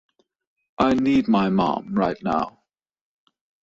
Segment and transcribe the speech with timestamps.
[0.79, 2.63] I need my mom right now.